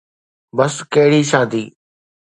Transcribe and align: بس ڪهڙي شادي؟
بس 0.57 0.75
ڪهڙي 0.93 1.21
شادي؟ 1.31 1.63